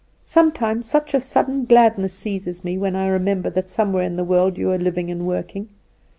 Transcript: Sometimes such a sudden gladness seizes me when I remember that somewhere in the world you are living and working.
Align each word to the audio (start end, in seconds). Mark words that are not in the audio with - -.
Sometimes 0.23 0.89
such 0.89 1.13
a 1.13 1.19
sudden 1.19 1.65
gladness 1.65 2.11
seizes 2.15 2.63
me 2.63 2.75
when 2.75 2.95
I 2.95 3.05
remember 3.05 3.51
that 3.51 3.69
somewhere 3.69 4.01
in 4.03 4.15
the 4.15 4.23
world 4.23 4.57
you 4.57 4.71
are 4.71 4.77
living 4.79 5.11
and 5.11 5.27
working. 5.27 5.69